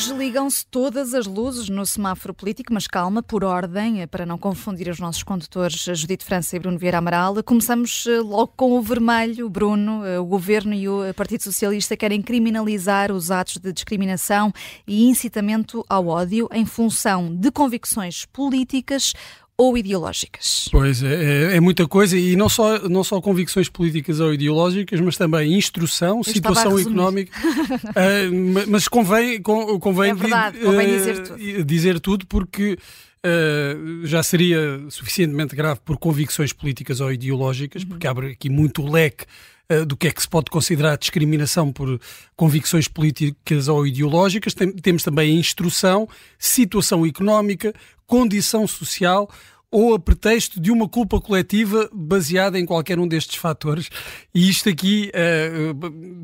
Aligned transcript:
Hoje 0.00 0.14
ligam-se 0.14 0.64
todas 0.64 1.12
as 1.12 1.26
luzes 1.26 1.68
no 1.68 1.84
semáforo 1.84 2.32
político, 2.32 2.72
mas 2.72 2.86
calma, 2.86 3.22
por 3.22 3.44
ordem, 3.44 4.06
para 4.08 4.24
não 4.24 4.38
confundir 4.38 4.88
os 4.88 4.98
nossos 4.98 5.22
condutores 5.22 5.76
Judite 5.76 6.24
França 6.24 6.56
e 6.56 6.58
Bruno 6.58 6.78
Vieira 6.78 6.96
Amaral. 6.96 7.34
Começamos 7.44 8.06
eh, 8.06 8.18
logo 8.18 8.50
com 8.56 8.78
o 8.78 8.80
vermelho. 8.80 9.50
Bruno, 9.50 10.02
eh, 10.02 10.18
o 10.18 10.24
Governo 10.24 10.72
e 10.72 10.88
o 10.88 11.12
Partido 11.14 11.42
Socialista 11.42 11.98
querem 11.98 12.22
criminalizar 12.22 13.12
os 13.12 13.30
atos 13.30 13.58
de 13.58 13.70
discriminação 13.74 14.50
e 14.86 15.06
incitamento 15.06 15.84
ao 15.86 16.06
ódio 16.06 16.48
em 16.50 16.64
função 16.64 17.36
de 17.36 17.50
convicções 17.50 18.24
políticas 18.24 19.12
ou 19.60 19.76
ideológicas. 19.76 20.68
Pois, 20.72 21.02
é, 21.02 21.52
é, 21.52 21.56
é, 21.56 21.60
muita 21.60 21.86
coisa 21.86 22.16
e 22.16 22.34
não 22.34 22.48
só, 22.48 22.88
não 22.88 23.04
só 23.04 23.20
convicções 23.20 23.68
políticas 23.68 24.18
ou 24.18 24.32
ideológicas, 24.32 24.98
mas 25.00 25.18
também 25.18 25.52
instrução, 25.52 26.18
Eu 26.18 26.24
situação 26.24 26.78
económica. 26.78 27.30
uh, 27.44 28.70
mas 28.70 28.88
convém, 28.88 29.42
convém, 29.42 30.12
é 30.12 30.14
verdade, 30.14 30.58
convém 30.60 30.88
dizer 30.88 31.22
tudo. 31.22 31.64
dizer 31.64 32.00
tudo 32.00 32.26
porque 32.26 32.78
Uh, 33.22 34.06
já 34.06 34.22
seria 34.22 34.80
suficientemente 34.88 35.54
grave 35.54 35.78
por 35.84 35.98
convicções 35.98 36.54
políticas 36.54 37.02
ou 37.02 37.12
ideológicas, 37.12 37.84
porque 37.84 38.06
abre 38.06 38.28
aqui 38.28 38.48
muito 38.48 38.82
leque 38.82 39.26
uh, 39.70 39.84
do 39.84 39.94
que 39.94 40.08
é 40.08 40.10
que 40.10 40.22
se 40.22 40.26
pode 40.26 40.50
considerar 40.50 40.96
discriminação 40.96 41.70
por 41.70 42.00
convicções 42.34 42.88
políticas 42.88 43.68
ou 43.68 43.86
ideológicas. 43.86 44.54
Tem, 44.54 44.72
temos 44.72 45.02
também 45.02 45.36
a 45.36 45.38
instrução, 45.38 46.08
situação 46.38 47.04
económica, 47.04 47.74
condição 48.10 48.66
social 48.66 49.30
ou 49.70 49.94
a 49.94 50.00
pretexto 50.00 50.60
de 50.60 50.72
uma 50.72 50.88
culpa 50.88 51.20
coletiva 51.20 51.88
baseada 51.92 52.58
em 52.58 52.66
qualquer 52.66 52.98
um 52.98 53.06
destes 53.06 53.36
fatores. 53.36 53.88
E 54.34 54.48
isto 54.48 54.68
aqui 54.68 55.12
uh, 55.14 55.74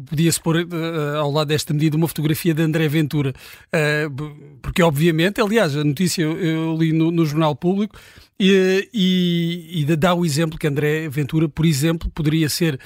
podia-se 0.04 0.40
pôr 0.40 0.56
uh, 0.56 1.16
ao 1.18 1.30
lado 1.30 1.48
desta 1.48 1.72
medida 1.72 1.96
uma 1.96 2.08
fotografia 2.08 2.52
de 2.52 2.60
André 2.60 2.88
Ventura, 2.88 3.32
uh, 3.68 4.58
porque 4.60 4.82
obviamente, 4.82 5.40
aliás, 5.40 5.76
a 5.76 5.84
notícia 5.84 6.22
eu, 6.22 6.76
li 6.76 6.92
no, 6.92 7.12
no, 7.12 7.24
Jornal 7.24 7.54
Público 7.54 7.96
e, 8.38 8.88
e, 8.92 9.82
e, 9.82 9.96
dá 9.96 10.12
o 10.12 10.26
exemplo 10.26 10.58
que 10.58 10.66
André 10.66 11.08
Ventura, 11.08 11.48
por 11.48 11.64
exemplo, 11.64 12.10
poderia 12.10 12.48
ser 12.48 12.80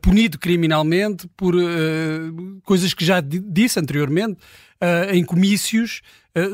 punido 0.00 0.38
criminalmente 0.38 1.28
por 1.36 1.54
coisas 2.62 2.94
que 2.94 3.04
já 3.04 3.20
disse 3.20 3.78
anteriormente 3.78 4.38
em 5.12 5.22
comícios 5.22 6.00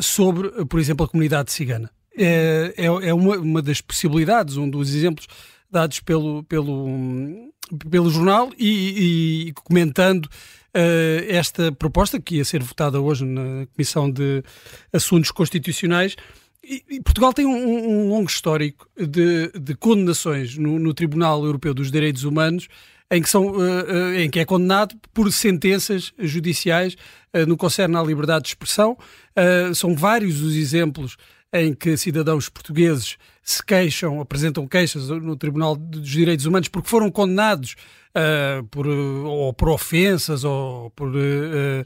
sobre, 0.02 0.48
por 0.66 0.80
exemplo, 0.80 1.06
a 1.06 1.08
comunidade 1.08 1.52
cigana 1.52 1.88
é, 2.20 2.74
é, 2.76 2.84
é 2.84 3.14
uma, 3.14 3.36
uma 3.38 3.62
das 3.62 3.80
possibilidades, 3.80 4.56
um 4.56 4.68
dos 4.68 4.94
exemplos 4.94 5.26
dados 5.70 6.00
pelo, 6.00 6.42
pelo, 6.44 7.52
pelo 7.90 8.10
jornal 8.10 8.50
e, 8.58 9.48
e 9.48 9.52
comentando 9.52 10.26
uh, 10.26 11.24
esta 11.28 11.72
proposta 11.72 12.20
que 12.20 12.36
ia 12.36 12.44
ser 12.44 12.62
votada 12.62 13.00
hoje 13.00 13.24
na 13.24 13.66
Comissão 13.74 14.10
de 14.10 14.42
Assuntos 14.92 15.30
Constitucionais. 15.30 16.16
E, 16.62 16.84
e 16.90 17.00
Portugal 17.00 17.32
tem 17.32 17.46
um, 17.46 17.52
um, 17.54 18.08
longo 18.10 18.28
histórico 18.28 18.86
de, 18.98 19.50
de 19.58 19.74
condenações 19.74 20.58
no, 20.58 20.78
no, 20.78 20.92
Tribunal 20.92 21.42
Europeu 21.44 21.72
dos 21.72 21.90
Direitos 21.90 22.24
Humanos 22.24 22.68
em 23.10 23.22
que, 23.22 23.30
são, 23.30 23.46
uh, 23.46 23.56
uh, 23.56 24.14
em 24.14 24.28
que 24.28 24.40
é 24.40 24.44
condenado 24.44 24.94
por 25.14 25.32
sentenças 25.32 26.12
judiciais 26.18 26.96
no 27.46 27.56
que 27.56 27.60
concerne 27.60 27.96
à 27.96 28.02
liberdade 28.02 28.42
de 28.42 28.48
expressão. 28.48 28.98
são 29.72 29.94
vários 29.94 30.42
os 30.42 30.56
exemplos 30.56 31.16
em 31.52 31.74
que 31.74 31.96
cidadãos 31.96 32.48
portugueses 32.48 33.16
se 33.42 33.64
queixam, 33.64 34.20
apresentam 34.20 34.66
queixas 34.66 35.08
no 35.08 35.36
Tribunal 35.36 35.74
dos 35.74 36.08
Direitos 36.08 36.46
Humanos 36.46 36.68
porque 36.68 36.88
foram 36.88 37.10
condenados 37.10 37.74
uh, 38.14 38.64
por, 38.68 38.86
ou 38.86 39.52
por 39.52 39.68
ofensas 39.70 40.44
ou 40.44 40.90
por 40.90 41.08
uh, 41.08 41.84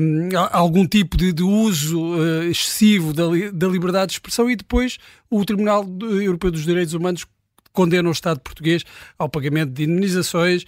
um, 0.00 0.28
algum 0.52 0.86
tipo 0.86 1.16
de, 1.16 1.32
de 1.32 1.42
uso 1.42 2.00
uh, 2.00 2.44
excessivo 2.44 3.12
da, 3.12 3.24
da, 3.52 3.66
liberdade 3.66 4.10
de 4.10 4.12
expressão 4.12 4.48
e 4.48 4.54
depois 4.54 4.98
o 5.28 5.44
Tribunal 5.44 5.84
Europeu 6.00 6.52
dos 6.52 6.64
Direitos 6.64 6.94
Humanos 6.94 7.26
condena 7.72 8.08
o 8.08 8.12
Estado 8.12 8.38
português 8.40 8.84
ao 9.18 9.28
pagamento 9.28 9.72
de 9.72 9.84
indemnizações 9.84 10.64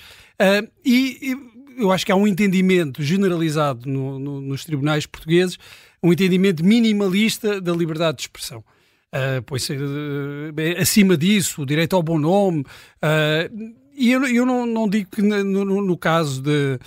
e, 0.85 1.19
e 1.21 1.53
eu 1.77 1.91
acho 1.91 2.07
que 2.07 2.13
há 2.13 2.17
um 2.17 2.29
entendimento 2.29 3.03
generalizado 3.03 3.89
no, 3.89 4.19
no, 4.19 4.41
nos 4.41 4.65
tribunais 4.65 5.05
portugueses 5.05 5.59
um 6.03 6.13
entendimento 6.13 6.65
minimalista 6.65 7.61
da 7.61 7.73
liberdade 7.73 8.19
de 8.19 8.23
expressão. 8.23 8.65
Uh, 9.15 9.43
pois, 9.45 9.69
uh, 9.69 9.75
acima 10.81 11.17
disso, 11.17 11.63
o 11.63 11.67
direito 11.67 11.95
ao 11.95 12.03
bom 12.03 12.19
nome. 12.19 12.61
Uh, 12.63 13.75
e 13.95 14.11
eu, 14.11 14.25
eu 14.25 14.47
não, 14.47 14.65
não, 14.67 14.89
digo 14.89 15.11
que 15.11 15.21
no, 15.21 15.65
no, 15.65 15.83
no 15.83 15.97
caso 15.99 16.43
de, 16.43 16.79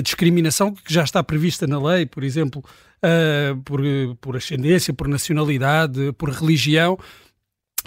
discriminação, 0.00 0.72
que 0.72 0.92
já 0.92 1.02
está 1.02 1.22
prevista 1.22 1.66
na 1.66 1.82
lei, 1.82 2.06
por 2.06 2.22
exemplo, 2.22 2.64
uh, 3.02 3.60
por, 3.62 3.80
por 4.20 4.36
ascendência, 4.36 4.94
por 4.94 5.08
nacionalidade, 5.08 6.12
por 6.12 6.30
religião, 6.30 6.96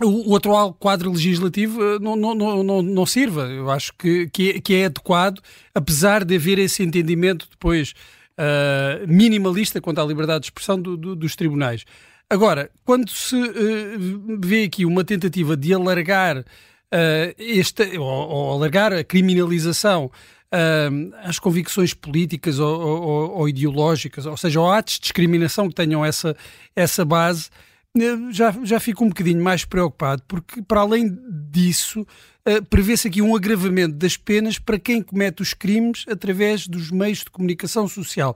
o, 0.04 0.32
o 0.32 0.36
atual 0.36 0.74
quadro 0.74 1.12
legislativo 1.12 2.00
não, 2.00 2.16
não, 2.16 2.36
não, 2.36 2.64
não, 2.64 2.82
não 2.82 3.06
sirva. 3.06 3.48
Eu 3.48 3.72
acho 3.72 3.94
que, 3.98 4.30
que 4.30 4.50
é, 4.50 4.60
que 4.60 4.74
é 4.76 4.86
adequado, 4.86 5.42
apesar 5.74 6.24
de 6.24 6.36
haver 6.36 6.60
esse 6.60 6.84
entendimento 6.84 7.48
depois 7.50 7.94
uh, 8.40 9.08
minimalista 9.08 9.82
quanto 9.82 10.00
à 10.00 10.06
liberdade 10.06 10.42
de 10.42 10.46
expressão 10.48 10.82
do, 10.82 10.96
do, 10.96 11.16
dos 11.16 11.36
tribunais. 11.36 11.86
Agora, 12.30 12.70
quando 12.86 13.10
se 13.10 13.36
uh, 13.36 14.40
vê 14.40 14.64
aqui 14.64 14.86
uma 14.86 15.04
tentativa 15.04 15.58
de 15.58 15.74
alargar 15.74 16.40
uh, 16.40 16.46
esta, 17.38 17.84
ou, 18.00 18.06
ou, 18.06 18.52
alargar 18.54 18.94
a 18.94 19.04
criminalização 19.04 20.10
às 21.22 21.38
convicções 21.38 21.94
políticas 21.94 22.58
ou, 22.58 22.82
ou, 22.82 23.38
ou, 23.38 23.50
ideológicas, 23.50 24.26
ou 24.26 24.36
seja, 24.36 24.60
ou 24.60 24.72
atos 24.72 24.96
de 24.96 25.02
discriminação 25.02 25.70
que 25.70 25.76
tenham 25.76 26.04
essa, 26.04 26.36
essa 26.76 27.06
base, 27.06 27.52
já, 28.32 28.56
já 28.64 28.80
fico 28.80 29.06
um 29.06 29.10
bocadinho 29.10 29.44
mais 29.44 29.64
preocupado, 29.64 30.24
porque 30.28 30.64
para 30.64 30.82
além 30.82 31.16
disso, 31.50 32.02
uh, 32.02 32.64
prevê-se 32.70 33.08
aqui 33.08 33.22
um 33.22 33.36
agravamento 33.36 33.96
das 33.96 34.18
penas 34.18 34.60
para 34.60 34.80
quem 34.80 35.02
comete 35.02 35.42
os 35.42 35.54
crimes 35.54 36.06
através 36.08 36.68
dos 36.68 36.92
meios 36.92 37.20
de 37.20 37.30
comunicação 37.30 37.88
social. 37.88 38.36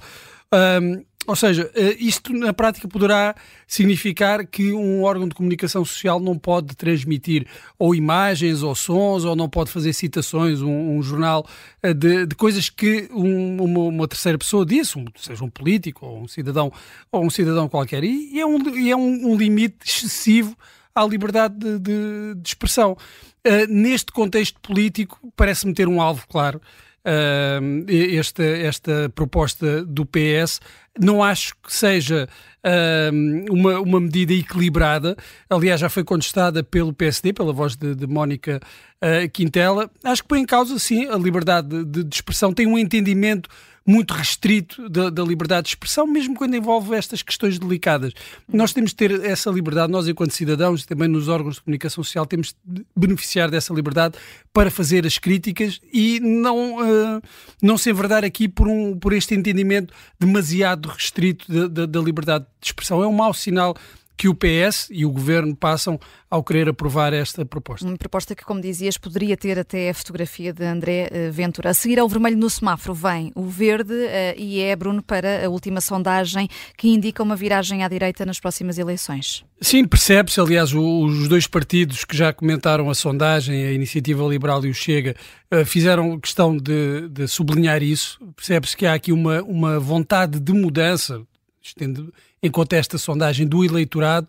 Um, 0.53 1.03
ou 1.25 1.35
seja, 1.35 1.71
eh, 1.73 1.95
isto 1.99 2.33
na 2.33 2.53
prática 2.53 2.87
poderá 2.87 3.33
significar 3.65 4.45
que 4.45 4.73
um 4.73 5.03
órgão 5.03 5.27
de 5.27 5.33
comunicação 5.33 5.85
social 5.85 6.19
não 6.19 6.37
pode 6.37 6.75
transmitir 6.75 7.47
ou 7.79 7.95
imagens 7.95 8.61
ou 8.61 8.75
sons 8.75 9.23
ou 9.23 9.35
não 9.35 9.47
pode 9.47 9.71
fazer 9.71 9.93
citações, 9.93 10.61
um, 10.61 10.97
um 10.97 11.01
jornal 11.01 11.47
eh, 11.81 11.93
de, 11.93 12.25
de, 12.25 12.35
coisas 12.35 12.69
que 12.69 13.07
um, 13.11 13.63
uma, 13.63 13.79
uma, 13.79 14.07
terceira 14.07 14.37
pessoa 14.37 14.65
disse, 14.65 14.99
um, 14.99 15.05
seja 15.15 15.43
um 15.45 15.49
político 15.49 16.05
ou 16.05 16.23
um 16.23 16.27
cidadão 16.27 16.71
ou 17.09 17.23
um 17.23 17.29
cidadão 17.29 17.69
qualquer. 17.69 18.03
E, 18.03 18.33
e 18.33 18.41
é, 18.41 18.45
um, 18.45 18.77
e 18.77 18.91
é 18.91 18.95
um, 18.95 19.35
limite 19.37 19.77
excessivo 19.85 20.57
à 20.95 21.05
liberdade 21.05 21.55
de, 21.55 21.79
de, 21.79 22.35
de 22.35 22.47
expressão. 22.47 22.97
Uh, 23.45 23.67
neste 23.67 24.11
contexto 24.11 24.59
político, 24.59 25.19
parece-me 25.35 25.73
ter 25.73 25.87
um 25.87 26.01
alvo 26.01 26.25
claro. 26.27 26.61
Uh, 27.05 27.85
esta, 28.17 28.43
esta 28.43 29.11
proposta 29.13 29.83
do 29.83 30.05
PS 30.05 30.61
não 30.97 31.21
acho 31.21 31.53
que 31.61 31.73
seja 31.73 32.29
uh, 32.63 33.53
uma, 33.53 33.79
uma 33.81 33.99
medida 33.99 34.33
equilibrada. 34.33 35.17
Aliás, 35.49 35.81
já 35.81 35.89
foi 35.89 36.03
contestada 36.03 36.63
pelo 36.63 36.93
PSD, 36.93 37.33
pela 37.33 37.51
voz 37.51 37.75
de, 37.75 37.93
de 37.93 38.07
Mónica 38.07 38.61
uh, 39.01 39.29
Quintela. 39.31 39.89
Acho 40.03 40.21
que 40.21 40.29
põe 40.29 40.39
em 40.39 40.45
causa, 40.45 40.77
sim, 40.79 41.07
a 41.07 41.17
liberdade 41.17 41.83
de, 41.83 42.03
de 42.03 42.15
expressão. 42.15 42.53
Tem 42.53 42.67
um 42.67 42.77
entendimento 42.77 43.49
muito 43.85 44.13
restrito 44.13 44.87
da, 44.87 45.09
da, 45.09 45.23
liberdade 45.23 45.63
de 45.63 45.69
expressão, 45.69 46.07
mesmo 46.07 46.35
quando 46.35 46.55
envolve 46.55 46.95
estas 46.95 47.21
questões 47.21 47.59
delicadas. 47.59 48.13
Nós 48.47 48.71
temos 48.71 48.91
de 48.91 48.95
ter 48.95 49.25
essa 49.25 49.49
liberdade, 49.49 49.91
nós 49.91 50.07
enquanto 50.07 50.31
cidadãos, 50.31 50.85
também 50.85 51.07
nos 51.07 51.27
órgãos 51.27 51.55
de 51.55 51.61
comunicação 51.61 52.03
social, 52.03 52.25
temos 52.25 52.55
de 52.63 52.85
beneficiar 52.95 53.51
dessa 53.51 53.73
liberdade 53.73 54.17
para 54.53 54.71
fazer 54.71 55.05
as 55.05 55.17
críticas 55.17 55.81
e 55.91 56.19
não, 56.21 56.77
uh, 56.77 57.21
não 57.61 57.77
se 57.77 57.89
enverdar 57.89 58.23
aqui 58.23 58.47
por, 58.47 58.67
um, 58.67 58.97
por 58.97 59.11
este 59.11 59.35
entendimento 59.35 59.93
demasiado 60.19 60.87
restrito 60.87 61.51
da, 61.51 61.67
da, 61.67 61.85
da 61.85 61.99
liberdade 61.99 62.45
de 62.61 62.67
expressão. 62.67 63.03
É 63.03 63.07
um 63.07 63.13
mau 63.13 63.33
sinal 63.33 63.75
que 64.23 64.29
o 64.29 64.33
PS 64.33 64.87
e 64.89 65.05
o 65.05 65.11
Governo 65.11 65.53
passam 65.53 65.99
ao 66.29 66.41
querer 66.41 66.69
aprovar 66.69 67.11
esta 67.11 67.45
proposta. 67.45 67.85
Uma 67.85 67.97
proposta 67.97 68.33
que, 68.33 68.45
como 68.45 68.61
dizias, 68.61 68.97
poderia 68.97 69.35
ter 69.35 69.59
até 69.59 69.89
a 69.89 69.93
fotografia 69.93 70.53
de 70.53 70.63
André 70.63 71.09
eh, 71.11 71.29
Ventura. 71.29 71.71
A 71.71 71.73
seguir 71.73 71.99
ao 71.99 72.07
vermelho 72.07 72.37
no 72.37 72.49
semáforo 72.49 72.93
vem 72.93 73.33
o 73.35 73.43
verde 73.43 73.93
uh, 73.93 74.33
e 74.37 74.61
é, 74.61 74.73
Bruno, 74.77 75.03
para 75.03 75.45
a 75.45 75.49
última 75.49 75.81
sondagem 75.81 76.47
que 76.77 76.87
indica 76.87 77.21
uma 77.21 77.35
viragem 77.35 77.83
à 77.83 77.89
direita 77.89 78.25
nas 78.25 78.39
próximas 78.39 78.77
eleições. 78.77 79.43
Sim, 79.59 79.85
percebe-se. 79.85 80.39
Aliás, 80.39 80.73
os 80.73 81.27
dois 81.27 81.45
partidos 81.45 82.05
que 82.05 82.15
já 82.15 82.31
comentaram 82.31 82.89
a 82.89 82.95
sondagem, 82.95 83.65
a 83.65 83.73
Iniciativa 83.73 84.23
Liberal 84.23 84.65
e 84.65 84.69
o 84.69 84.73
Chega, 84.73 85.17
uh, 85.53 85.65
fizeram 85.65 86.17
questão 86.17 86.55
de, 86.55 87.09
de 87.09 87.27
sublinhar 87.27 87.83
isso. 87.83 88.17
Percebe-se 88.37 88.77
que 88.77 88.85
há 88.85 88.93
aqui 88.93 89.11
uma, 89.11 89.43
uma 89.43 89.81
vontade 89.81 90.39
de 90.39 90.53
mudança, 90.53 91.21
estendo 91.63 92.13
em 92.41 92.51
conta 92.51 92.75
esta 92.75 92.97
sondagem 92.97 93.47
do 93.47 93.63
eleitorado, 93.63 94.27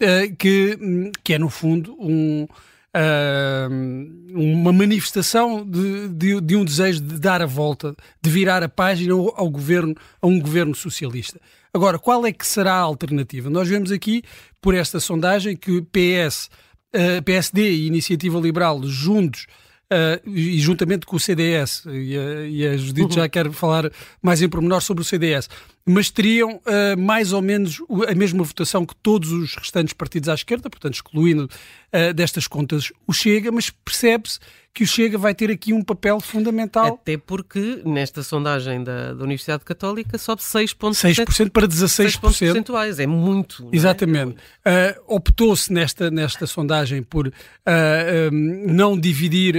uh, 0.00 0.36
que, 0.36 0.78
que 1.22 1.34
é, 1.34 1.38
no 1.38 1.48
fundo, 1.48 1.96
um, 1.98 2.42
uh, 2.44 4.34
uma 4.34 4.72
manifestação 4.72 5.64
de, 5.64 6.08
de, 6.08 6.40
de, 6.40 6.56
um 6.56 6.64
desejo 6.64 7.00
de 7.00 7.18
dar 7.18 7.40
a 7.40 7.46
volta, 7.46 7.94
de 8.20 8.30
virar 8.30 8.62
a 8.62 8.68
página 8.68 9.14
ao, 9.14 9.48
governo, 9.48 9.94
a 10.20 10.26
um 10.26 10.40
governo 10.40 10.74
socialista. 10.74 11.40
Agora, 11.72 11.98
qual 11.98 12.26
é 12.26 12.32
que 12.32 12.46
será 12.46 12.74
a 12.74 12.80
alternativa? 12.80 13.48
Nós 13.48 13.68
vemos 13.68 13.90
aqui, 13.90 14.22
por 14.60 14.74
esta 14.74 15.00
sondagem, 15.00 15.56
que 15.56 15.80
PS, 15.82 16.50
uh, 16.94 17.22
PSD 17.24 17.70
e 17.70 17.86
Iniciativa 17.86 18.38
Liberal 18.38 18.82
juntos 18.84 19.46
Uh, 19.92 20.26
e 20.26 20.58
juntamente 20.58 21.04
com 21.04 21.16
o 21.16 21.20
CDS, 21.20 21.84
e 21.84 22.16
a, 22.16 22.46
e 22.46 22.66
a 22.66 22.76
Judite 22.78 23.08
uhum. 23.08 23.10
já 23.10 23.28
quer 23.28 23.52
falar 23.52 23.92
mais 24.22 24.40
em 24.40 24.48
pormenor 24.48 24.80
sobre 24.80 25.02
o 25.02 25.04
CDS, 25.04 25.50
mas 25.84 26.10
teriam 26.10 26.56
uh, 26.56 26.98
mais 26.98 27.32
ou 27.32 27.42
menos 27.42 27.82
a 28.08 28.14
mesma 28.14 28.44
votação 28.44 28.86
que 28.86 28.94
todos 28.96 29.32
os 29.32 29.54
restantes 29.56 29.92
partidos 29.92 30.28
à 30.28 30.34
esquerda, 30.34 30.70
portanto, 30.70 30.94
excluindo 30.94 31.44
uh, 31.92 32.14
destas 32.14 32.46
contas 32.46 32.92
o 33.06 33.12
Chega, 33.12 33.50
mas 33.50 33.70
percebe-se 33.70 34.38
que 34.72 34.84
o 34.84 34.86
Chega 34.86 35.18
vai 35.18 35.34
ter 35.34 35.50
aqui 35.50 35.72
um 35.72 35.82
papel 35.82 36.18
fundamental. 36.20 36.94
Até 36.94 37.18
porque 37.18 37.82
nesta 37.84 38.22
sondagem 38.22 38.82
da, 38.82 39.12
da 39.12 39.24
Universidade 39.24 39.64
Católica 39.64 40.16
sobe 40.16 40.42
6 40.42 40.72
pontos 40.74 40.98
6% 40.98 41.50
para 41.50 41.68
16%. 41.68 41.88
6 41.88 42.16
pontos 42.16 42.38
percentuais, 42.38 42.98
é 42.98 43.06
muito. 43.06 43.68
É? 43.70 43.76
Exatamente. 43.76 44.36
É 44.64 44.96
uh, 44.98 45.14
Optou-se 45.16 45.70
nesta, 45.72 46.10
nesta 46.10 46.46
sondagem 46.46 47.02
por 47.02 47.28
um, 47.28 48.72
não 48.72 48.98
dividir 48.98 49.56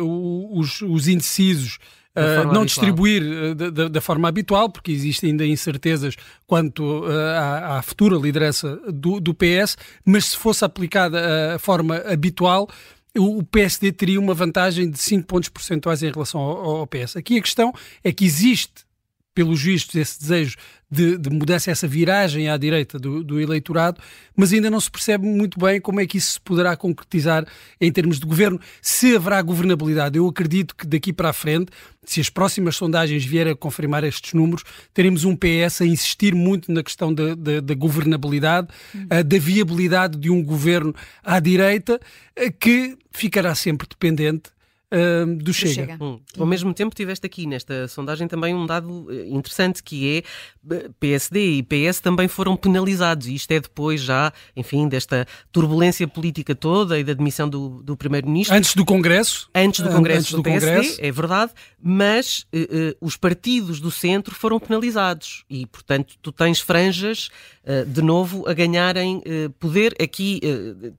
os, 0.00 0.80
os 0.82 1.06
indecisos 1.06 1.78
Uh, 2.16 2.36
não 2.36 2.62
habitual. 2.62 2.64
distribuir 2.64 3.22
uh, 3.22 3.54
da, 3.54 3.88
da, 3.88 4.00
forma 4.00 4.26
habitual, 4.26 4.70
porque 4.70 4.90
existem 4.90 5.32
ainda 5.32 5.44
incertezas 5.44 6.14
quanto 6.46 7.04
uh, 7.04 7.10
à, 7.36 7.78
à, 7.78 7.82
futura 7.82 8.16
liderança 8.16 8.76
do, 8.90 9.20
do, 9.20 9.34
PS, 9.34 9.76
mas 10.02 10.26
se 10.26 10.36
fosse 10.38 10.64
aplicada 10.64 11.54
a 11.54 11.58
forma 11.58 11.98
habitual, 11.98 12.70
o 13.14 13.42
PSD 13.42 13.92
teria 13.92 14.18
uma 14.18 14.32
vantagem 14.32 14.90
de 14.90 14.98
5 14.98 15.26
pontos 15.26 15.50
percentuais 15.50 16.02
em 16.02 16.10
relação 16.10 16.40
ao, 16.40 16.76
ao 16.76 16.86
PS. 16.86 17.16
Aqui 17.16 17.36
a 17.36 17.42
questão 17.42 17.70
é 18.02 18.10
que 18.10 18.24
existe, 18.24 18.85
pelos 19.36 19.60
vistos, 19.60 19.94
esse 19.94 20.18
desejo 20.18 20.56
de, 20.90 21.18
de 21.18 21.28
mudança, 21.28 21.70
essa 21.70 21.86
viragem 21.86 22.48
à 22.48 22.56
direita 22.56 22.98
do, 22.98 23.22
do, 23.22 23.38
eleitorado, 23.38 24.00
mas 24.34 24.50
ainda 24.50 24.70
não 24.70 24.80
se 24.80 24.90
percebe 24.90 25.26
muito 25.26 25.60
bem 25.60 25.78
como 25.78 26.00
é 26.00 26.06
que 26.06 26.16
isso 26.16 26.32
se 26.32 26.40
poderá 26.40 26.74
concretizar 26.74 27.46
em 27.78 27.92
termos 27.92 28.18
de 28.18 28.24
governo, 28.24 28.58
se 28.80 29.14
haverá 29.14 29.42
governabilidade. 29.42 30.16
Eu 30.16 30.26
acredito 30.26 30.74
que 30.74 30.86
daqui 30.86 31.12
para 31.12 31.28
a 31.28 31.32
frente, 31.34 31.70
se 32.02 32.18
as 32.18 32.30
próximas 32.30 32.76
sondagens 32.76 33.26
vierem 33.26 33.52
a 33.52 33.56
confirmar 33.56 34.04
estes 34.04 34.32
números, 34.32 34.64
teremos 34.94 35.24
um 35.24 35.36
PS 35.36 35.82
a 35.82 35.86
insistir 35.86 36.34
muito 36.34 36.72
na 36.72 36.82
questão 36.82 37.12
da, 37.12 37.34
da, 37.34 37.60
da 37.60 37.74
governabilidade, 37.74 38.68
hum. 38.94 39.06
da 39.06 39.38
viabilidade 39.38 40.16
de 40.16 40.30
um 40.30 40.42
governo 40.42 40.94
à 41.22 41.38
direita, 41.40 42.00
que 42.58 42.96
ficará 43.12 43.54
sempre 43.54 43.86
dependente 43.86 44.55
uh, 44.92 45.36
do, 45.36 45.52
Chega. 45.52 45.74
Chega. 45.74 45.98
Hum. 46.00 46.20
Ao 46.38 46.46
mesmo 46.46 46.72
tempo, 46.72 46.94
tiveste 46.94 47.26
aqui 47.26 47.46
nesta 47.46 47.88
sondagem 47.88 48.28
também 48.28 48.54
um 48.54 48.66
dado 48.66 49.06
eh, 49.10 49.26
interessante 49.28 49.82
que 49.82 50.18
é 50.18 50.74
eh, 50.74 50.90
PSD 51.00 51.58
e 51.58 51.62
PS 51.62 52.00
também 52.00 52.28
foram 52.28 52.56
penalizados, 52.56 53.26
e 53.26 53.34
isto 53.34 53.50
é 53.52 53.60
depois 53.60 54.00
já, 54.00 54.32
enfim, 54.54 54.88
desta 54.88 55.26
turbulência 55.50 56.06
política 56.06 56.54
toda 56.54 56.98
e 56.98 57.04
da 57.04 57.14
demissão 57.14 57.48
do, 57.48 57.82
do 57.82 57.96
Primeiro-Ministro. 57.96 58.56
Antes 58.56 58.74
do 58.74 58.84
Congresso? 58.84 59.48
Antes 59.54 59.80
do 59.80 59.90
Congresso 59.90 60.18
Antes 60.18 60.30
do, 60.32 60.36
do 60.38 60.42
PSD, 60.42 60.70
Congresso. 60.70 60.98
é 61.00 61.12
verdade, 61.12 61.52
mas 61.82 62.46
uh, 62.52 62.58
uh, 62.58 62.96
os 63.00 63.16
partidos 63.16 63.80
do 63.80 63.90
centro 63.90 64.34
foram 64.34 64.58
penalizados 64.60 65.44
e, 65.48 65.66
portanto, 65.66 66.14
tu 66.20 66.30
tens 66.32 66.60
franjas 66.60 67.30
de 67.88 68.00
novo 68.00 68.48
a 68.48 68.54
ganharem 68.54 69.20
poder 69.58 69.92
aqui, 70.00 70.40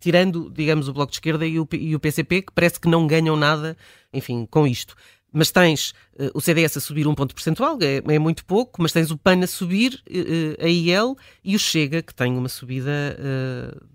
tirando, 0.02 0.52
digamos, 0.54 0.90
o 0.90 0.94
Bloco 0.94 1.12
de 1.12 1.16
Esquerda 1.16 1.46
e 1.46 1.58
o, 1.58 1.68
e 1.72 1.96
o 1.96 2.00
PCP, 2.00 2.42
que 2.42 2.52
parece 2.54 2.78
que 2.78 2.90
não 2.90 3.08
ganham 3.08 3.38
nada 3.38 3.77
enfim, 4.14 4.46
com 4.50 4.66
isto. 4.68 4.96
Mas 5.32 5.52
tens 5.52 5.92
uh, 6.20 6.32
o 6.34 6.42
CDS 6.42 6.78
a 6.78 6.80
subir 6.80 7.08
um 7.08 7.16
ponto 7.16 7.36
percentual, 7.36 7.78
é, 7.82 8.02
é 8.14 8.20
muito 8.20 8.46
pouco, 8.46 8.82
mas 8.82 8.92
tens 8.92 9.12
o 9.12 9.18
PAN 9.18 9.44
a 9.44 9.48
subir, 9.48 10.02
uh, 10.10 10.64
a 10.64 10.68
IEL, 10.68 11.16
e 11.44 11.56
o 11.56 11.60
Chega, 11.60 12.02
que 12.02 12.14
tem 12.14 12.36
uma 12.36 12.50
subida, 12.50 12.92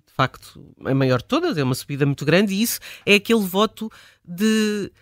de 0.07 0.13
facto, 0.15 0.63
a 0.85 0.95
maior 0.95 1.19
de 1.19 1.25
todas, 1.25 1.57
é 1.57 1.65
uma 1.65 1.75
subida 1.75 2.05
muito 2.05 2.25
grande, 2.25 2.55
e 2.55 2.63
isso 2.63 2.79
é 3.07 3.15
aquele 3.15 3.41
voto 3.41 3.91
de 4.25 4.93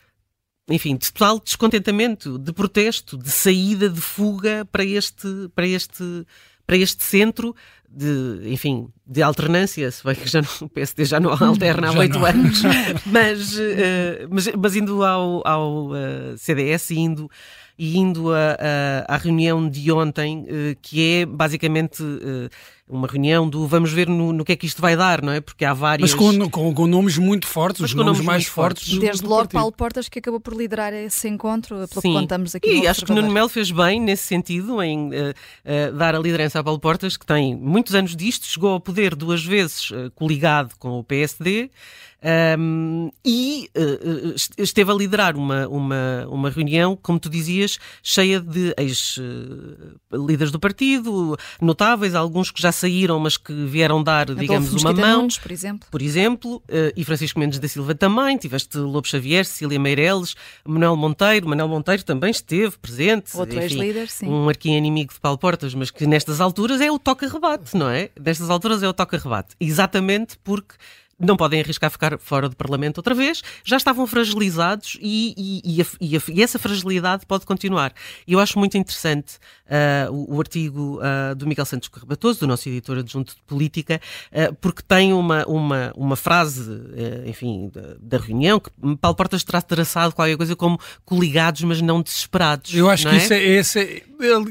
enfim, 0.71 0.97
de 0.97 1.13
total 1.13 1.41
descontentamento, 1.41 2.39
de 2.39 2.53
protesto, 2.53 3.19
de 3.19 3.31
saída, 3.31 3.89
de 3.89 4.01
fuga 4.01 4.65
para 4.71 4.85
este, 4.85 5.51
para 5.55 5.67
este, 5.67 6.25
para 6.71 6.77
este 6.77 7.03
centro 7.03 7.53
de, 7.91 8.43
enfim, 8.45 8.87
de 9.05 9.21
alternância, 9.21 9.91
se 9.91 10.05
bem 10.05 10.15
que 10.15 10.29
já 10.29 10.41
não, 10.41 10.49
o 10.63 10.69
PSD 10.69 11.05
já 11.05 11.19
não 11.19 11.33
alterna 11.33 11.89
há 11.89 11.99
oito 11.99 12.25
anos, 12.25 12.63
mas, 13.07 13.59
uh, 13.59 14.29
mas, 14.31 14.49
mas, 14.57 14.77
indo 14.77 15.05
ao, 15.05 15.43
ao 15.45 15.89
uh, 15.89 15.97
eh, 15.97 16.35
CDS, 16.37 16.93
indo 16.93 17.29
e 17.77 17.99
indo 17.99 18.33
a, 18.33 18.57
a, 19.09 19.15
à 19.15 19.17
reunião 19.17 19.69
de 19.69 19.91
ontem, 19.91 20.43
uh, 20.45 20.79
que 20.81 21.23
é 21.23 21.27
basicamente 21.27 22.05
uma 22.91 23.07
reunião 23.07 23.49
do 23.49 23.67
vamos 23.67 23.93
ver 23.93 24.09
no, 24.09 24.33
no, 24.33 24.45
que 24.45 24.53
é 24.53 24.57
que 24.57 24.67
isto 24.67 24.83
vai 24.83 24.97
dar, 24.97 25.23
não 25.23 25.33
é? 25.33 25.41
Porque 25.41 25.65
há 25.65 25.73
várias. 25.73 26.11
Mas 26.11 26.19
com, 26.19 26.51
com, 26.51 26.75
com 26.75 26.87
nomes 26.87 27.17
muito 27.17 27.47
fortes, 27.47 27.81
os 27.81 27.95
nomes, 27.95 28.13
nomes 28.13 28.27
mais 28.27 28.47
fortes. 28.47 28.89
fortes. 28.89 29.01
Desde 29.01 29.23
logo 29.23 29.37
partido. 29.43 29.59
Paulo 29.59 29.73
Portas, 29.73 30.09
que 30.09 30.19
acabou 30.19 30.41
por 30.41 30.55
liderar 30.55 30.93
esse 30.93 31.29
encontro, 31.29 31.77
pelo 31.89 32.01
Sim. 32.01 32.13
que 32.13 32.21
contamos 32.21 32.55
aqui. 32.55 32.81
E 32.83 32.87
acho 32.87 33.05
que 33.05 33.13
Nuno 33.13 33.31
Melo 33.31 33.49
fez 33.49 33.71
bem 33.71 34.01
nesse 34.01 34.25
sentido, 34.25 34.83
em 34.83 35.09
uh, 35.09 35.97
dar 35.97 36.15
a 36.15 36.19
liderança 36.19 36.59
a 36.59 36.65
Paulo 36.65 36.81
Portas, 36.81 37.17
que 37.17 37.25
tem 37.25 37.55
muitos 37.57 37.95
anos 37.95 38.17
disto, 38.17 38.47
chegou 38.47 38.73
ao 38.73 38.81
poder 38.81 39.15
duas 39.15 39.45
vezes 39.45 39.91
coligado 40.15 40.75
com 40.79 40.99
o 40.99 41.05
PSD. 41.05 41.71
Um, 42.23 43.11
e 43.25 43.71
uh, 43.77 44.35
esteve 44.59 44.91
a 44.91 44.95
liderar 44.95 45.37
uma, 45.37 45.67
uma, 45.69 46.27
uma 46.29 46.51
reunião, 46.51 46.95
como 47.01 47.19
tu 47.19 47.31
dizias, 47.31 47.79
cheia 48.03 48.39
de 48.41 48.75
ex-líderes 48.77 50.53
do 50.53 50.61
partido, 50.61 51.37
notáveis, 51.61 52.15
alguns 52.15 52.51
que 52.51 52.61
já 52.61 52.73
saíram, 52.73 53.19
mas 53.19 53.39
que 53.39 53.53
vieram 53.65 54.03
dar, 54.03 54.23
Adolfo 54.23 54.41
digamos, 54.41 54.73
uma 54.75 54.93
mão. 54.93 55.21
Nunes, 55.23 55.39
por 55.39 55.51
exemplo. 55.51 55.89
Por 55.91 56.03
exemplo, 56.03 56.57
uh, 56.57 56.93
e 56.95 57.05
Francisco 57.05 57.41
Mendes 57.41 57.59
da 57.59 57.69
Silva 57.69 57.95
também, 57.95 58.37
tiveste 58.37 58.77
Lobo 58.77 59.09
Xavier, 59.09 59.47
Cecília 59.47 59.79
Meireles, 59.79 60.35
Manuel 60.67 60.97
Monteiro. 60.97 61.49
Manuel 61.49 61.69
Monteiro 61.69 62.05
também 62.05 62.31
esteve 62.31 62.77
presente. 62.79 63.37
Outro 63.37 63.59
ex-líder, 63.59 64.09
sim. 64.09 64.29
Um 64.29 64.49
arqui-inimigo 64.49 65.13
de 65.13 65.21
Paulo 65.21 65.39
Portas, 65.39 65.75
mas 65.75 65.91
que 65.91 66.07
nestas 66.07 66.41
alturas 66.41 66.81
é 66.81 66.91
o 66.91 66.99
toca-rebate, 66.99 67.77
não 67.77 67.89
é? 67.89 68.11
Nestas 68.21 68.51
alturas 68.51 68.83
é 68.83 68.89
o 68.89 68.93
toca-rebate. 68.93 69.55
Exatamente 69.59 70.39
porque 70.45 70.75
não 71.21 71.37
podem 71.37 71.61
arriscar 71.61 71.91
ficar 71.91 72.19
fora 72.19 72.49
do 72.49 72.57
Parlamento 72.57 72.99
outra 72.99 73.15
vez, 73.15 73.43
já 73.63 73.77
estavam 73.77 74.07
fragilizados 74.07 74.99
e, 75.01 75.35
e, 75.37 75.77
e, 75.77 75.83
a, 75.83 75.87
e, 76.01 76.17
a, 76.17 76.21
e 76.29 76.43
essa 76.43 76.59
fragilidade 76.59 77.27
pode 77.27 77.45
continuar. 77.45 77.93
E 78.27 78.33
eu 78.33 78.41
acho 78.41 78.59
muito 78.59 78.79
interessante 78.79 79.37
uh, 79.67 80.13
o, 80.13 80.37
o, 80.37 80.41
artigo 80.41 80.99
uh, 80.99 81.35
do 81.35 81.47
Miguel 81.47 81.67
Santos 81.67 81.89
Correbatoso, 81.89 82.41
do 82.41 82.47
nosso 82.47 82.69
editor 82.69 82.99
adjunto 82.99 83.35
de 83.35 83.43
política, 83.43 84.01
uh, 84.33 84.55
porque 84.57 84.83
tem 84.83 85.13
uma, 85.13 85.45
uma, 85.47 85.93
uma 85.95 86.17
frase, 86.17 86.61
enfim, 87.27 87.71
da, 87.73 87.97
da, 88.01 88.25
reunião, 88.25 88.59
que 88.59 88.71
Paulo 88.97 89.17
Portas 89.17 89.45
terá 89.45 89.61
traçado 89.61 90.15
qualquer 90.15 90.37
coisa 90.37 90.57
como 90.57 90.79
coligados, 91.05 91.63
mas 91.63 91.83
não 91.83 92.01
desesperados. 92.01 92.75
Eu 92.75 92.89
acho 92.89 93.09
que 93.09 93.15
é? 93.15 93.19
isso 93.19 93.33
é, 93.33 93.43
esse 93.43 93.81
é, 93.81 94.03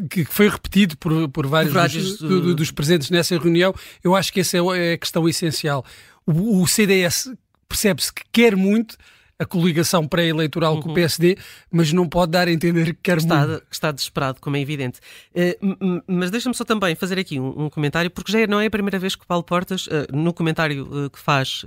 que 0.10 0.26
foi 0.26 0.50
repetido 0.50 0.98
por, 0.98 1.30
por 1.30 1.48
vários, 1.48 1.74
por 1.74 1.80
vários 1.80 2.18
dos, 2.18 2.30
do, 2.30 2.56
dos 2.56 2.72
presentes 2.72 3.10
nessa 3.10 3.38
reunião. 3.38 3.74
Eu 4.04 4.16
acho 4.16 4.32
que 4.32 4.40
essa 4.40 4.58
é 4.58 4.94
a 4.94 4.98
questão 4.98 5.28
essencial 5.28 5.86
o, 6.30 6.62
o 6.62 6.68
CDS 6.68 7.32
percebe-se 7.68 8.14
que 8.14 8.24
quer 8.32 8.56
muito 8.56 8.98
a 9.40 9.46
coligação 9.46 10.06
pré-eleitoral 10.06 10.76
uhum. 10.76 10.82
com 10.82 10.92
o 10.92 10.94
PSD, 10.94 11.38
mas 11.72 11.94
não 11.94 12.08
pode 12.08 12.34
dar 12.34 12.50
a 12.50 12.52
entender 12.52 12.88
que 12.88 13.00
quer 13.02 13.18
está, 13.20 13.48
muito. 13.48 13.64
Está 13.72 13.90
desesperado, 13.92 14.42
como 14.42 14.58
é 14.58 14.60
evidente. 14.60 15.00
Uh, 15.34 16.04
mas 16.06 16.30
deixa-me 16.30 16.54
só 16.54 16.66
também 16.66 16.94
fazer 16.94 17.18
aqui 17.18 17.40
um, 17.40 17.66
um, 17.66 17.70
comentário, 17.70 18.12
porque 18.12 18.34
já 18.34 18.46
não 18.46 18.60
é 18.60 18.66
a 18.66 18.70
primeira 18.70 19.00
vez 19.00 19.16
que 19.16 19.24
o 19.24 19.28
Paulo 19.28 19.44
Portas, 19.44 19.88
uh, 19.88 20.14
no 20.14 20.34
comentário 20.34 21.06
uh, 21.06 21.10
que 21.10 21.20
faz 21.20 21.64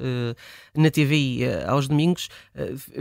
na 0.75 0.91
TVI 0.91 1.43
aos 1.67 1.89
domingos, 1.89 2.29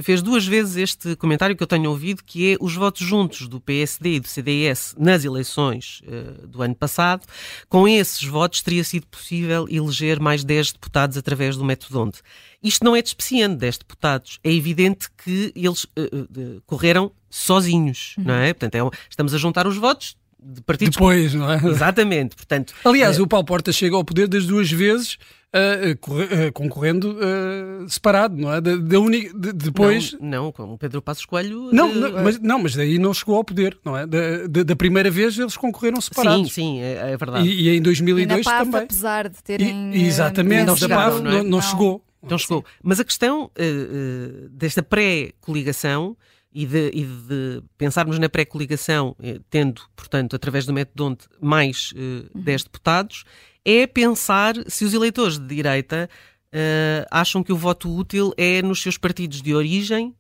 fez 0.02 0.22
duas 0.22 0.46
vezes 0.46 0.78
este 0.78 1.16
comentário 1.16 1.56
que 1.56 1.64
eu 1.64 1.68
tenho 1.68 1.90
ouvido, 1.90 2.24
que 2.24 2.54
é 2.54 2.58
os 2.60 2.76
votos 2.76 3.06
juntos 3.06 3.48
do 3.48 3.60
PSD 3.60 4.16
e 4.16 4.20
do 4.20 4.28
CDS 4.28 4.96
nas 4.98 5.26
eleições 5.26 6.02
do 6.48 6.62
ano 6.62 6.76
passado. 6.76 7.26
Com 7.68 7.88
esses 7.88 8.24
votos 8.24 8.62
teria 8.62 8.84
sido 8.84 9.08
possível 9.08 9.68
eleger 9.70 10.20
mais 10.20 10.44
10 10.44 10.74
deputados 10.74 11.18
através 11.18 11.58
do 11.58 11.66
método 11.66 12.02
onde. 12.02 12.20
Isto 12.64 12.86
não 12.86 12.96
é 12.96 13.02
despeciando 13.02 13.58
10 13.58 13.80
deputados. 13.80 14.40
É 14.44 14.54
evidente 14.54 15.08
que 15.24 15.52
eles 15.56 15.84
uh, 15.84 15.90
uh, 15.98 16.62
correram 16.66 17.12
sozinhos, 17.30 18.16
uhum. 18.18 18.26
não 18.26 18.34
é? 18.36 18.54
Portanto, 18.54 18.76
é, 18.76 18.98
estamos 19.10 19.34
a 19.34 19.38
juntar 19.38 19.66
os 19.66 19.78
votos 19.78 20.16
de 20.42 20.62
partidos. 20.62 20.96
Depois, 20.96 21.34
não 21.34 21.52
é? 21.52 21.56
Exatamente. 21.66 22.36
Portanto, 22.36 22.74
Aliás, 22.84 23.20
o 23.20 23.28
Paulo 23.28 23.46
Porta 23.46 23.72
chega 23.72 23.96
ao 23.96 24.04
poder 24.04 24.28
das 24.28 24.46
duas 24.46 24.72
vezes. 24.72 25.18
Uh, 25.54 25.92
uh, 25.92 26.54
concorrendo 26.54 27.12
uh, 27.12 27.90
separado, 27.90 28.38
não 28.38 28.54
é? 28.54 28.62
Da, 28.62 28.74
da 28.78 28.98
de, 28.98 29.52
depois. 29.52 30.14
Não, 30.14 30.46
não, 30.46 30.52
com 30.54 30.64
o 30.64 30.78
Pedro 30.78 31.02
Passos 31.02 31.26
Coelho. 31.26 31.70
Não, 31.74 31.94
não, 31.94 32.24
mas, 32.24 32.40
não, 32.40 32.60
mas 32.60 32.74
daí 32.74 32.98
não 32.98 33.14
chegou 33.14 33.36
ao 33.36 33.44
poder, 33.44 33.78
não 33.84 33.98
é? 33.98 34.08
Da, 34.08 34.48
da, 34.48 34.64
da 34.64 34.76
primeira 34.78 35.12
vez 35.12 35.38
eles 35.38 35.58
concorreram 35.58 36.00
separados. 36.00 36.54
Sim, 36.54 36.78
sim, 36.78 36.80
é, 36.80 37.12
é 37.12 37.18
verdade. 37.18 37.50
E, 37.50 37.68
e, 37.68 37.76
em 37.76 37.82
2002 37.82 38.24
e 38.24 38.28
na 38.30 38.42
PAF, 38.42 38.66
também. 38.66 38.84
apesar 38.86 39.28
de 39.28 39.44
terem. 39.44 39.94
E, 39.94 40.06
exatamente, 40.06 40.68
não, 40.68 40.76
da 40.76 40.88
PAF 40.88 41.22
não, 41.22 41.32
não, 41.32 41.44
não 41.44 41.62
chegou. 41.62 42.02
Então 42.24 42.38
chegou. 42.38 42.66
Mas 42.84 43.00
a 43.00 43.04
questão 43.04 43.46
uh, 43.46 43.48
uh, 43.48 44.50
desta 44.50 44.84
pré-coligação 44.84 46.16
e 46.54 46.66
de, 46.66 46.92
e 46.94 47.06
de 47.06 47.64
pensarmos 47.78 48.20
na 48.20 48.28
pré-coligação, 48.28 49.16
eh, 49.24 49.40
tendo, 49.50 49.82
portanto, 49.96 50.36
através 50.36 50.66
do 50.66 50.74
método 50.74 51.06
onde 51.06 51.20
mais 51.40 51.94
uh, 51.94 52.30
uhum. 52.36 52.44
10 52.44 52.64
deputados, 52.66 53.24
é 53.64 53.88
pensar 53.88 54.56
se 54.68 54.84
os 54.84 54.94
eleitores 54.94 55.40
de 55.40 55.48
direita 55.48 56.10
uh, 56.54 57.08
acham 57.10 57.42
que 57.42 57.54
o 57.54 57.58
voto 57.58 57.94
útil 57.96 58.34
é 58.38 58.62
nos 58.62 58.82
seus 58.82 58.98
partidos 58.98 59.42
de 59.42 59.56
origem 59.56 60.14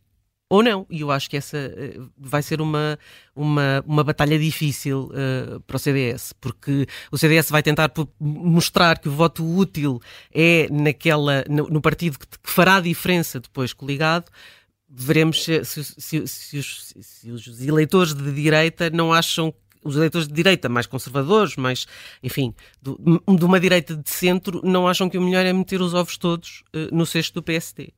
ou 0.51 0.61
não. 0.61 0.85
E 0.89 0.99
eu 0.99 1.09
acho 1.09 1.29
que 1.29 1.37
essa 1.37 1.57
uh, 1.57 2.11
vai 2.17 2.43
ser 2.43 2.59
uma, 2.59 2.99
uma, 3.33 3.81
uma 3.87 4.03
batalha 4.03 4.37
difícil 4.37 5.09
uh, 5.13 5.61
para 5.61 5.77
o 5.77 5.79
CDS, 5.79 6.33
porque 6.41 6.85
o 7.09 7.17
CDS 7.17 7.49
vai 7.49 7.63
tentar 7.63 7.89
mostrar 8.19 8.99
que 8.99 9.07
o 9.07 9.11
voto 9.13 9.45
útil 9.45 10.01
é 10.29 10.67
naquela, 10.69 11.45
no, 11.49 11.69
no 11.69 11.81
partido 11.81 12.19
que, 12.19 12.27
que 12.27 12.37
fará 12.51 12.81
diferença 12.81 13.39
depois 13.39 13.71
coligado 13.71 14.25
veremos 14.93 15.41
se, 15.41 15.63
se, 15.63 15.83
se, 16.27 16.57
os, 16.57 16.93
se, 16.99 17.31
os, 17.31 17.61
eleitores 17.61 18.13
de 18.13 18.29
direita 18.33 18.89
não 18.89 19.13
acham 19.13 19.53
os 19.83 19.95
eleitores 19.95 20.27
de 20.27 20.33
direita 20.33 20.69
mais 20.69 20.85
conservadores, 20.85 21.55
mais, 21.55 21.85
enfim, 22.21 22.53
do, 22.81 22.97
de 23.27 23.45
uma 23.45 23.59
direita 23.59 23.95
de 23.95 24.09
centro, 24.09 24.61
não 24.63 24.87
acham 24.87 25.09
que 25.09 25.17
o 25.17 25.21
melhor 25.21 25.45
é 25.45 25.53
meter 25.53 25.81
os 25.81 25.93
ovos 25.93 26.17
todos 26.17 26.63
uh, 26.75 26.95
no 26.95 27.05
cesto 27.05 27.35
do 27.35 27.43
PSD. 27.43 27.93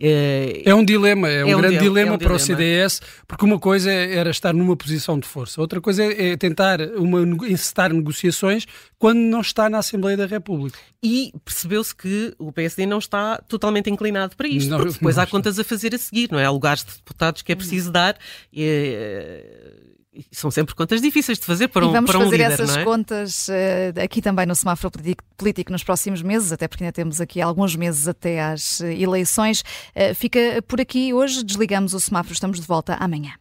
É, 0.00 0.62
é 0.64 0.74
um 0.74 0.84
dilema, 0.84 1.28
é 1.28 1.44
um, 1.44 1.48
é 1.48 1.56
um 1.56 1.60
grande 1.60 1.78
dilema, 1.78 2.12
é 2.12 2.14
um 2.14 2.18
para 2.18 2.36
dilema. 2.36 2.36
o 2.36 2.38
CDS, 2.38 3.02
porque 3.26 3.44
uma 3.44 3.58
coisa 3.58 3.90
era 3.90 4.30
estar 4.30 4.54
numa 4.54 4.76
posição 4.76 5.18
de 5.18 5.26
força, 5.26 5.60
outra 5.60 5.80
coisa 5.80 6.04
é, 6.04 6.36
tentar 6.36 6.80
uma, 6.96 7.20
encetar 7.48 7.92
negociações 7.92 8.64
quando 8.96 9.18
não 9.18 9.40
está 9.40 9.68
na 9.68 9.78
Assembleia 9.78 10.16
da 10.16 10.26
República. 10.26 10.78
E 11.02 11.32
percebeu-se 11.44 11.94
que 11.94 12.32
o 12.38 12.52
PSD 12.52 12.86
não 12.86 12.98
está 12.98 13.38
totalmente 13.48 13.90
inclinado 13.90 14.36
para 14.36 14.46
isto, 14.46 14.70
não, 14.70 14.78
porque 14.78 14.94
depois 14.98 15.18
há 15.18 15.26
contas 15.26 15.58
a 15.58 15.64
fazer 15.64 15.92
a 15.94 15.98
seguir, 15.98 16.30
não 16.30 16.38
é? 16.38 16.44
Há 16.44 16.50
lugares 16.50 16.84
de 16.84 16.92
deputados 16.92 17.42
que 17.42 17.50
é 17.50 17.56
preciso 17.56 17.90
dar. 17.90 18.16
E, 18.52 19.96
são 20.32 20.50
sempre 20.50 20.74
contas 20.74 21.00
difíceis 21.00 21.38
de 21.38 21.44
fazer 21.44 21.68
para 21.68 21.86
um, 21.86 21.90
e 21.90 21.92
vamos 21.92 22.10
para 22.10 22.18
um 22.18 22.24
fazer 22.24 22.40
essas 22.40 22.76
é? 22.76 22.84
contas 22.84 23.48
uh, 23.48 24.02
aqui 24.02 24.20
também 24.20 24.46
no 24.46 24.54
semáforo 24.54 24.92
político 25.36 25.72
nos 25.72 25.82
próximos 25.82 26.22
meses, 26.22 26.52
até 26.52 26.66
porque 26.66 26.84
ainda 26.84 26.92
temos 26.92 27.20
aqui 27.20 27.40
alguns 27.40 27.76
meses 27.76 28.08
até 28.08 28.40
às 28.40 28.80
eh, 28.80 28.94
eleições. 28.94 29.60
Uh, 29.94 30.14
fica 30.14 30.62
por 30.66 30.80
aqui 30.80 31.12
hoje, 31.12 31.44
desligamos 31.44 31.94
o 31.94 32.00
semáforo, 32.00 32.32
estamos 32.32 32.60
de 32.60 32.66
volta 32.66 32.94
amanhã. 32.94 33.32